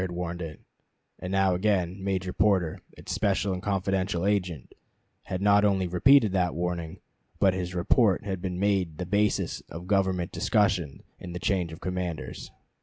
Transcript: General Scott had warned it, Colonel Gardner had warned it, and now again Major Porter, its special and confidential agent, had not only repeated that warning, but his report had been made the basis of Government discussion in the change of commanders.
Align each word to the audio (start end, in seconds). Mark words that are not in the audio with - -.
General 0.01 0.15
Scott 0.15 0.21
had 0.21 0.25
warned 0.25 0.41
it, 0.41 0.47
Colonel 0.47 0.57
Gardner 0.57 0.61
had 0.79 0.89
warned 0.89 1.11
it, 1.19 1.23
and 1.23 1.31
now 1.93 1.95
again 1.99 2.03
Major 2.03 2.33
Porter, 2.33 2.79
its 2.97 3.11
special 3.11 3.53
and 3.53 3.61
confidential 3.61 4.25
agent, 4.25 4.73
had 5.25 5.41
not 5.43 5.63
only 5.63 5.85
repeated 5.87 6.31
that 6.31 6.55
warning, 6.55 6.99
but 7.37 7.53
his 7.53 7.75
report 7.75 8.23
had 8.25 8.41
been 8.41 8.57
made 8.59 8.97
the 8.97 9.05
basis 9.05 9.61
of 9.69 9.85
Government 9.85 10.31
discussion 10.31 11.03
in 11.19 11.33
the 11.33 11.39
change 11.39 11.71
of 11.71 11.81
commanders. 11.81 12.49